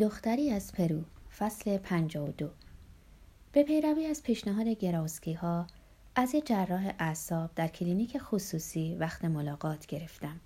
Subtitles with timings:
[0.00, 1.02] دختری از پرو
[1.38, 2.50] فصل 52
[3.52, 5.66] به پیروی از پیشنهاد گراوسکی ها
[6.14, 10.40] از یه جراح اعصاب در کلینیک خصوصی وقت ملاقات گرفتم.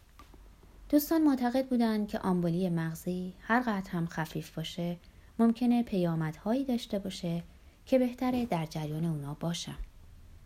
[0.88, 4.96] دوستان معتقد بودند که آمبولی مغزی هر قدر هم خفیف باشه
[5.38, 7.42] ممکنه پیامدهایی داشته باشه
[7.86, 9.78] که بهتره در جریان اونا باشم.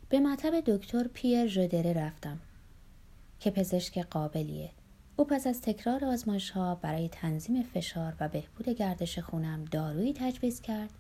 [0.09, 2.41] به مطب دکتر پیر ژودره رفتم
[3.41, 4.71] که پزشک قابلیه
[5.19, 10.61] او پس از تکرار آزمایش ها برای تنظیم فشار و بهبود گردش خونم دارویی تجویز
[10.61, 10.91] کرد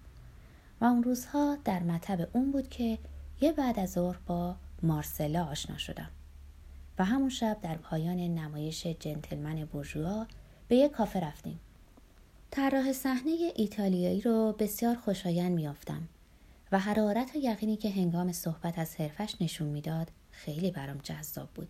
[0.80, 2.98] و اون روزها در مطب اون بود که
[3.40, 6.10] یه بعد از ظهر با مارسلا آشنا شدم
[6.98, 10.26] و همون شب در پایان نمایش جنتلمن بورژوا
[10.68, 11.60] به یک کافه رفتیم.
[12.50, 16.08] طراح صحنه ایتالیایی رو بسیار خوشایند میافتم
[16.72, 21.68] و حرارت و یقینی که هنگام صحبت از حرفش نشون می‌داد خیلی برام جذاب بود.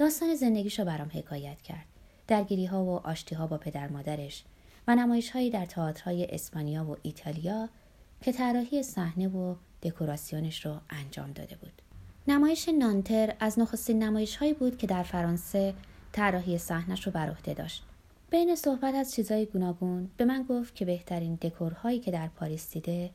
[0.00, 1.86] داستان زندگیش رو برام حکایت کرد.
[2.28, 4.44] درگیری ها و آشتی ها با پدر مادرش
[4.88, 7.68] و نمایش هایی در تئاترهای اسپانیا و ایتالیا
[8.22, 11.72] که طراحی صحنه و دکوراسیونش رو انجام داده بود.
[12.28, 15.74] نمایش نانتر از نخستین نمایش هایی بود که در فرانسه
[16.12, 17.82] طراحی صحنهش رو بر عهده داشت.
[18.30, 23.10] بین صحبت از چیزای گوناگون به من گفت که بهترین دکورهایی که در پاریس دیده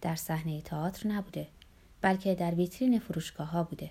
[0.00, 1.46] در صحنه تئاتر نبوده
[2.00, 3.90] بلکه در ویترین فروشگاه ها بوده.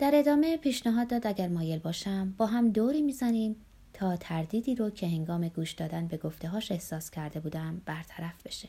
[0.00, 3.56] در ادامه پیشنهاد داد اگر مایل باشم با هم دوری می‌زنیم
[3.92, 8.68] تا تردیدی رو که هنگام گوش دادن به گفتههاش احساس کرده بودم برطرف بشه.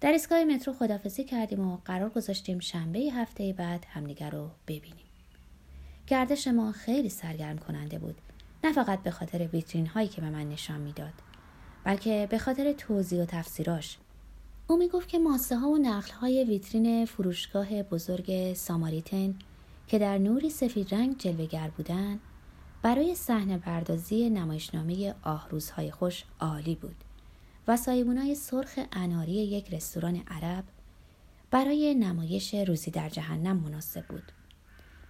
[0.00, 5.06] در ایستگاه مترو خدافزی کردیم و قرار گذاشتیم شنبه هفته بعد همدیگر رو ببینیم.
[6.06, 8.16] گردش ما خیلی سرگرم کننده بود.
[8.64, 11.14] نه فقط به خاطر ویترین هایی که به من نشان می‌داد
[11.84, 13.98] بلکه به خاطر توضیح و تفسیراش
[14.66, 19.34] او می گفت که ماسه ها و نقل های ویترین فروشگاه بزرگ ساماریتن
[19.92, 22.20] که در نوری سفید رنگ جلوگر بودند
[22.82, 26.96] برای صحنه پردازی نمایشنامه آهروزهای خوش عالی بود
[27.68, 30.64] و سایبونای سرخ اناری یک رستوران عرب
[31.50, 34.32] برای نمایش روزی در جهنم مناسب بود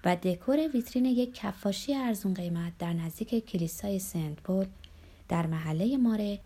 [0.05, 4.67] و دکور ویترین یک کفاشی ارزون قیمت در نزدیک کلیسای سنت پول
[5.29, 6.39] در محله ماره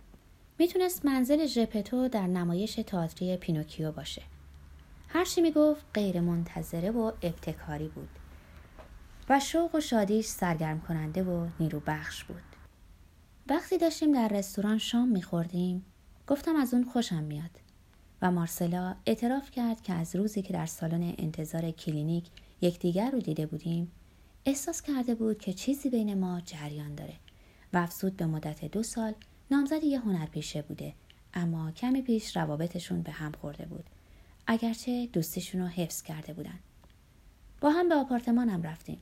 [0.59, 4.23] می‌تونست منزل ژپتو در نمایش تئاتری پینوکیو باشه.
[5.09, 8.09] هرچی می‌گفت غیر منتظره و ابتکاری بود.
[9.29, 12.43] و شوق و شادیش سرگرم کننده و نیرو بخش بود.
[13.49, 15.85] وقتی داشتیم در رستوران شام میخوردیم
[16.27, 17.51] گفتم از اون خوشم میاد
[18.23, 22.25] و مارسلا اعتراف کرد که از روزی که در سالن انتظار کلینیک
[22.61, 23.93] یکدیگر رو دیده بودیم
[24.45, 27.15] احساس کرده بود که چیزی بین ما جریان داره
[27.73, 29.15] و افزود به مدت دو سال
[29.51, 30.95] نامزد یه هنرپیشه بوده
[31.35, 33.85] اما کمی پیش روابطشون به هم خورده بود.
[34.47, 36.59] اگرچه دوستیشون رو حفظ کرده بودن.
[37.61, 38.99] با هم به آپارتمانم رفتیم.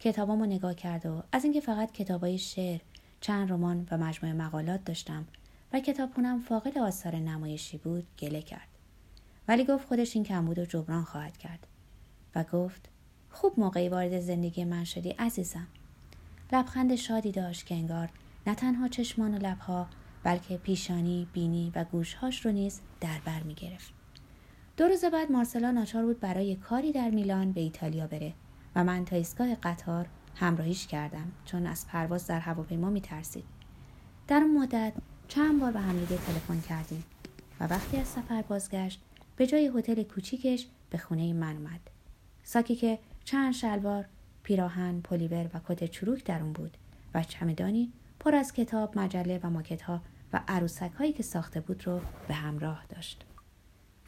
[0.00, 2.80] کتابامو نگاه کرد و از اینکه فقط کتابای شعر
[3.20, 5.26] چند رمان و مجموعه مقالات داشتم
[5.72, 8.68] و کتابخونم فاقد آثار نمایشی بود گله کرد.
[9.48, 11.66] ولی گفت خودش این کمبود و جبران خواهد کرد.
[12.34, 12.88] و گفت
[13.30, 15.66] خوب موقعی وارد زندگی من شدی عزیزم.
[16.52, 18.08] لبخند شادی داشت که انگار
[18.46, 19.86] نه تنها چشمان و لبها
[20.22, 23.92] بلکه پیشانی بینی و گوشهاش رو نیز در بر می گرفت.
[24.76, 28.34] دو روز بعد مارسلا ناچار بود برای کاری در میلان به ایتالیا بره.
[28.76, 33.44] و من تا ایستگاه قطار همراهیش کردم چون از پرواز در هواپیما میترسید.
[34.28, 34.92] در اون مدت
[35.28, 37.04] چند بار به همدیگه تلفن کردیم
[37.60, 39.00] و وقتی از سفر بازگشت
[39.36, 41.80] به جای هتل کوچیکش به خونه من اومد.
[42.42, 44.04] ساکی که چند شلوار
[44.42, 46.76] پیراهن پلیور و کت چروک در اون بود
[47.14, 50.00] و چمدانی پر از کتاب مجله و ماکت ها
[50.32, 53.24] و عروسک هایی که ساخته بود رو به همراه داشت.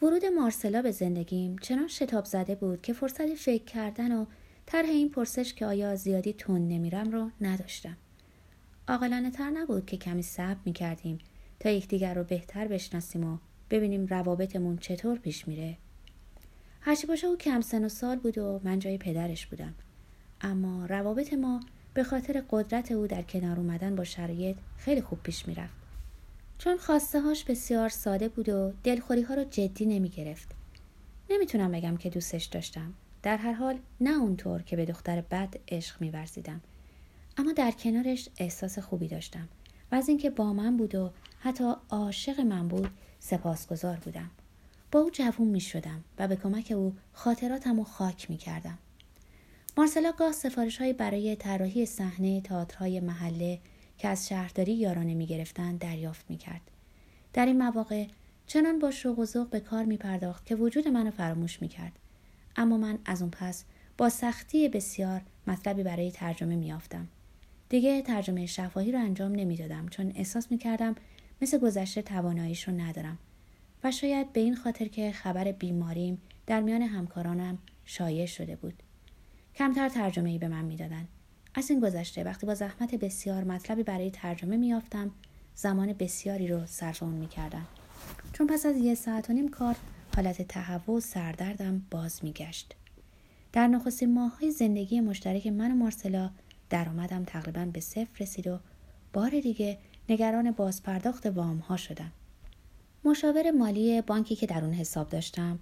[0.03, 4.27] ورود مارسلا به زندگیم چنان شتاب زده بود که فرصت فکر کردن و
[4.70, 7.97] طرح این پرسش که آیا زیادی تند نمیرم رو نداشتم.
[8.88, 11.19] عاقلانه تر نبود که کمی صبر می کردیم
[11.60, 13.38] تا یکدیگر رو بهتر بشناسیم و
[13.70, 15.76] ببینیم روابطمون چطور پیش میره.
[16.80, 19.75] هرچی باشه او کم سن و سال بود و من جای پدرش بودم.
[20.41, 21.60] اما روابط ما
[21.94, 25.75] به خاطر قدرت او در کنار اومدن با شرایط خیلی خوب پیش می‌رفت.
[26.59, 30.48] چون خواسته هاش بسیار ساده بود و دلخوری ها رو جدی نمی گرفت.
[31.30, 32.95] نمی‌تونم بگم که دوستش داشتم.
[33.22, 36.61] در هر حال نه اونطور که به دختر بد عشق میورزیدم
[37.37, 39.49] اما در کنارش احساس خوبی داشتم
[39.93, 44.31] و از اینکه با من بود و حتی عاشق من بود سپاسگزار بودم
[44.93, 48.78] با او جوون می شدم و به کمک او خاطراتم و خاک می کردم.
[49.77, 53.59] مارسلا گاه سفارش های برای طراحی صحنه تئاترهای محله
[53.99, 56.61] که از شهرداری یارانه می گرفتن دریافت می کرد.
[57.33, 58.07] در این مواقع
[58.47, 61.93] چنان با شوق و ذوق به کار می پرداخت که وجود منو فراموش می کرد
[62.56, 63.64] اما من از اون پس
[63.98, 67.08] با سختی بسیار مطلبی برای ترجمه میافتم
[67.68, 70.94] دیگه ترجمه شفاهی رو انجام نمی‌دادم چون احساس می‌کردم
[71.42, 73.18] مثل گذشته تواناییش رو ندارم.
[73.84, 78.74] و شاید به این خاطر که خبر بیماریم در میان همکارانم شایع شده بود.
[79.54, 81.08] کمتر ترجمه ای به من می‌دادند
[81.54, 85.10] از این گذشته وقتی با زحمت بسیار مطلبی برای ترجمه میافتم
[85.54, 87.66] زمان بسیاری رو صرف اون می‌کردم.
[88.32, 89.76] چون پس از یه ساعت و نیم کار
[90.16, 92.77] حالت تهوع و سردردم باز میگشت.
[93.53, 96.30] در نخستین ماههای زندگی مشترک من و مارسلا
[96.71, 98.59] درآمدم تقریبا به صفر رسید و
[99.12, 99.78] بار دیگه
[100.09, 102.12] نگران بازپرداخت وام ها شدم.
[103.04, 105.59] مشاور مالی بانکی که در اون حساب داشتم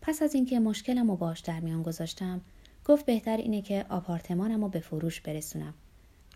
[0.00, 2.40] پس از اینکه مشکلم و باش در میان گذاشتم
[2.84, 5.74] گفت بهتر اینه که آپارتمانم رو به فروش برسونم.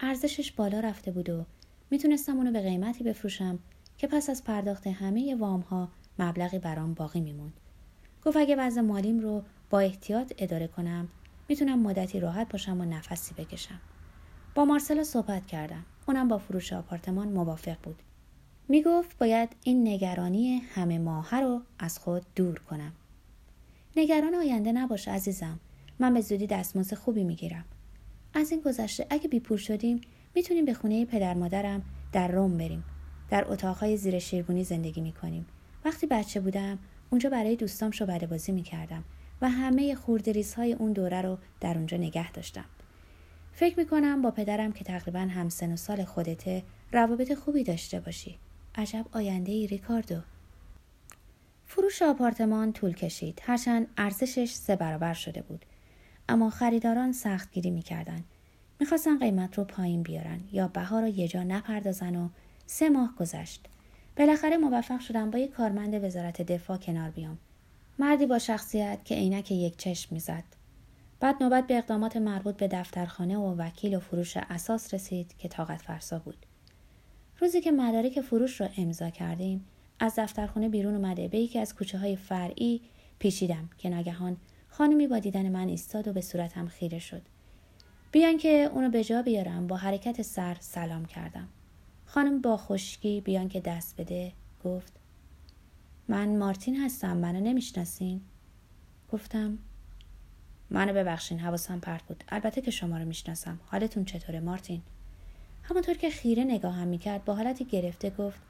[0.01, 1.45] ارزشش بالا رفته بود و
[1.91, 3.59] می‌تونستم اونو به قیمتی بفروشم
[3.99, 5.89] که پس از پرداخت همه وام ها
[6.19, 7.53] مبلغی برام باقی میموند.
[8.25, 11.09] گفت اگه وضع مالیم رو با احتیاط اداره کنم
[11.49, 13.81] می‌تونم مدتی راحت باشم و نفسی بکشم.
[14.55, 15.85] با مارسلا صحبت کردم.
[16.09, 18.03] اونم با فروش آپارتمان موافق بود.
[18.69, 22.93] می‌گفت باید این نگرانی همه ماهه رو از خود دور کنم.
[23.97, 25.61] نگران آینده نباش عزیزم.
[25.99, 27.65] من به زودی دستمزد خوبی می‌گیرم.
[28.35, 30.01] از این گذشته اگه بیپور شدیم
[30.35, 31.83] می‌تونیم به خونه پدر مادرم
[32.13, 32.85] در روم بریم.
[33.31, 35.47] در اتاقهای زیر شیربونی زندگی می‌کنیم.
[35.85, 36.79] وقتی بچه بودم
[37.11, 39.05] اونجا برای دوستام شعبده بازی می‌کردم
[39.41, 39.97] و همه
[40.57, 42.65] های اون دوره رو در اونجا نگه داشتم.
[43.53, 48.39] فکر می‌کنم با پدرم که تقریبا هم سن و سال خودته روابط خوبی داشته باشی.
[48.75, 50.21] عجب آینده ای ریکاردو.
[51.67, 53.43] فروش آپارتمان طول کشید.
[53.43, 55.65] هرچند ارزشش سه برابر شده بود.
[56.29, 58.25] اما خریداران سختگیری می‌کردند
[58.81, 62.29] می‌خواستن قیمت رو پایین بیارن یا بها رو یه جا نپردازن و
[62.67, 63.69] سه ماه گذشت.
[64.17, 67.39] بالاخره موفق شدم با یک کارمند وزارت دفاع کنار بیام.
[67.99, 70.45] مردی با شخصیت که عینک یک چشم می‌زد.
[71.21, 75.83] بعد نوبت به اقدامات مربوط به دفترخانه و وکیل و فروش اساس رسید که طاقت
[75.83, 76.47] فرسا بود.
[77.41, 79.65] روزی که مدارک فروش را امضا کردیم
[80.01, 82.81] از دفترخانه بیرون اومده به یکی از کوچه های فرعی
[83.19, 84.37] پیچیدم که ناگهان
[84.69, 87.23] خانمی با دیدن من ایستاد و به صورتم خیره شد.
[88.13, 91.49] بیان که اونو به جا بیارم با حرکت سر سلام کردم.
[92.15, 94.33] خانم با خشکی بیان که دست بده
[94.65, 94.93] گفت
[96.09, 98.21] من مارتین هستم منو نمی‌شناسین؟
[99.13, 99.59] گفتم
[100.71, 102.25] منو ببخشین حواسم پرت بود.
[102.29, 103.61] البته که شما رو می‌شناسم.
[103.67, 104.83] حالتون چطوره مارتین؟
[105.63, 108.41] همونطور که خیره نگاهم می‌کرد با حالتی گرفته گفت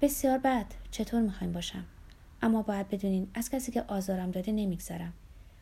[0.00, 1.84] بسیار بد چطور می‌خوایم باشم؟
[2.42, 5.12] اما باید بدونین از کسی که آزارم داده نمیگذرم.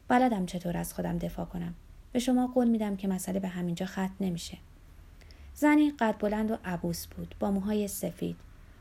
[0.09, 1.75] بلدم چطور از خودم دفاع کنم.
[2.13, 4.59] به شما قول میدم که مسئله به همینجا ختم نمیشه.
[5.61, 8.37] زنی قد بلند و عبوس بود با موهای سفید.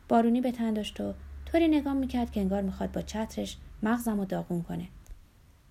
[0.10, 1.14] بارونی به تن داشت و
[1.46, 4.88] طوری نگاه می‌کرد که انگار می‌خواد با چترش مغزم و داغون کنه.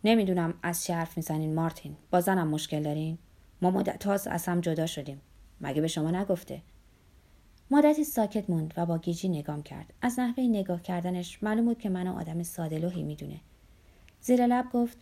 [0.05, 1.97] نمی‌دونم از چه حرف می‌زنین مارتین.
[2.11, 3.19] با زنم مشکل دارین؟
[3.63, 5.21] ما مدت از هم جدا شدیم.
[5.61, 6.63] مگه به شما نگفته؟
[7.71, 9.93] مدتی ساکت موند و با گیجی نگام کرد.
[10.03, 13.41] از نحوه نگاه کردنش معلوم بود که منو آدم سادلوهی می‌دونه.
[14.21, 14.99] زیر لب گفت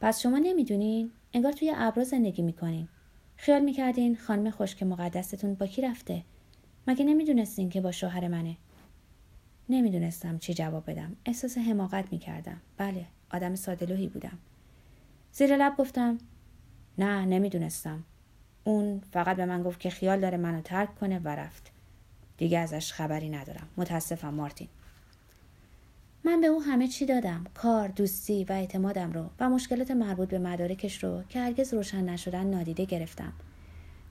[0.00, 2.88] پس شما نمی‌دونین؟ انگار توی ابرا زندگی می‌کنین.
[3.36, 6.22] خیال می‌کردین خانم خشک مقدستون با کی رفته؟
[6.86, 8.56] مگه نمی‌دونستین که با شوهر منه؟
[9.68, 11.16] نمی‌دونستم چی جواب بدم.
[11.24, 12.60] احساس حماقت می‌کردم.
[12.76, 14.38] بله آدم سادلوهی بودم.
[15.32, 16.18] زیر لب گفتم
[16.98, 18.04] نه نمی‌دونستم.
[18.64, 21.70] اون فقط به من گفت که خیال داره منو ترک کنه و رفت.
[22.36, 23.68] دیگه ازش خبری ندارم.
[23.76, 24.68] متاسفم مارتین.
[26.26, 30.38] من به او همه چی دادم کار دوستی و اعتمادم رو و مشکلات مربوط به
[30.38, 33.32] مدارکش رو که هرگز روشن نشدن نادیده گرفتم.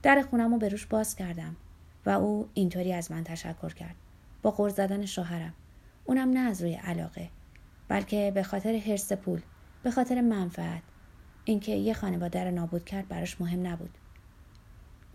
[0.02, 1.56] در خونم رو به روش باز کردم
[2.06, 3.94] و او اینطوری از من تشکر کرد.
[4.42, 5.54] با قرض زدن شوهرم.
[6.04, 7.28] اونم نه از روی علاقه
[7.88, 9.40] بلکه به خاطر حرس پول
[9.82, 10.82] به خاطر منفعت.
[11.44, 13.98] اینکه یه خانواده رو نابود کرد براش مهم نبود.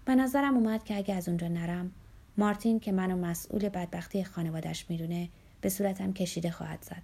[0.05, 1.91] به نظرم اومد که اگه از اونجا نرم
[2.37, 5.29] مارتین که منو مسئول بدبختی خانوادش می‌دونه
[5.61, 7.01] به صورتم کشیده خواهد زد.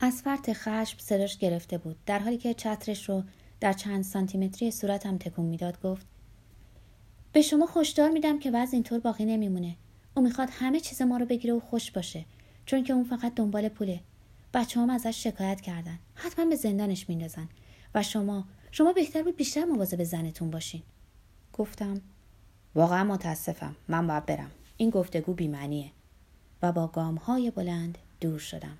[0.00, 1.96] از فرط خشم صداش گرفته بود.
[2.06, 3.22] در حالی که چترش رو
[3.60, 6.06] در چند سانتیمتری صورتم تکون می‌داد گفت
[7.32, 9.76] به شما خوشدار میدم که وضع اینطور باقی نمیمونه.
[10.14, 12.24] او می‌خواد همه چیز ما رو بگیره و خوش باشه
[12.66, 14.00] چون که اون فقط دنبال پوله.
[14.54, 15.98] بچه هم ازش شکایت کردن.
[16.14, 17.48] حتما به زندانش میندازن.
[17.94, 20.82] و شما شما بهتر بود بیشتر مواظب زنتون باشین.
[21.52, 22.00] گفتم
[22.74, 23.76] واقعا متاسفم.
[23.88, 24.50] من باید برم.
[24.76, 25.90] این گفتگو بیمعنیه.
[26.62, 28.78] و با گام های بلند دور شدم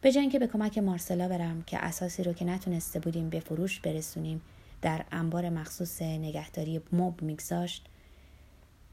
[0.00, 4.42] به که به کمک مارسلا برم که اساسی رو که نتونسته بودیم به فروش برسونیم
[4.82, 7.86] در انبار مخصوص نگهداری مب میگذاشت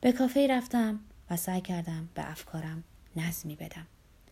[0.02, 2.84] به کافه رفتم و سعی کردم به افکارم
[3.16, 3.88] نظمی بدم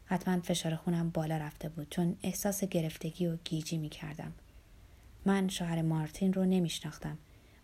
[0.05, 4.31] حتما فشار خونم بالا رفته بود چون احساس گرفتگی و گیجی می کردم.
[5.25, 7.17] من شوهر مارتین رو نمیشناختم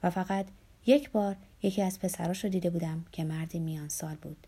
[0.04, 0.46] و فقط
[0.86, 4.48] یک بار یکی از پسراش رو دیده بودم که مردی میان سال بود.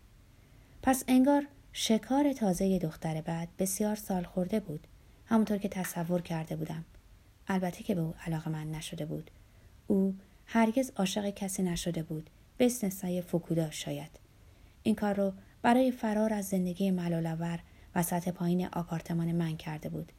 [0.82, 4.86] پس انگار شکار تازه دختر بعد بسیار سال خورده بود.
[5.26, 6.84] همونطور که تصور کرده بودم.
[7.48, 9.30] البته که به او علاقه من نشده بود.
[9.86, 10.14] او
[10.46, 12.30] هرگز عاشق کسی نشده بود.
[12.56, 14.10] به استثنای فوکودا شاید.
[14.82, 17.58] این کار رو برای فرار از زندگی ملالآور
[17.94, 20.12] و سطح پایین آپارتمان من کرده بود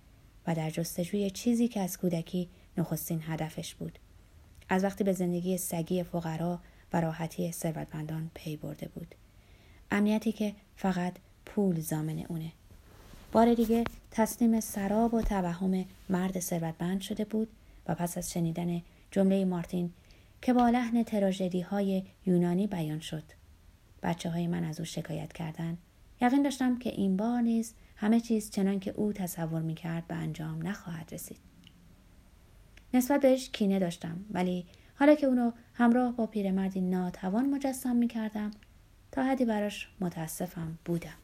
[0.47, 3.99] و در جستجوی چیزی که از کودکی نخستین هدفش بود.
[4.69, 6.59] از وقتی به زندگی سگی فقرا
[6.93, 9.15] و راحتی ثروتمندان پی برده بود.
[9.91, 11.13] امنیتی که فقط
[11.45, 12.51] پول زامن اونه.
[13.31, 17.47] بار دیگه تسلیم سراب و توهم مرد ثروتمند شده بود
[17.87, 18.81] و پس از شنیدن
[19.11, 19.91] جمله مارتین
[20.41, 23.23] که با لحن تراژدی های یونانی بیان شد.
[24.03, 25.77] بچه های من از او شکایت کردند
[26.21, 30.15] یقین داشتم که این بار نیز همه چیز چنان که او تصور می کرد به
[30.15, 31.37] انجام نخواهد رسید.
[32.93, 38.51] نسبت بهش کینه داشتم ولی حالا که اونو همراه با پیرمردی ناتوان مجسم می کردم
[39.11, 41.17] تا حدی براش متاسفم بودم.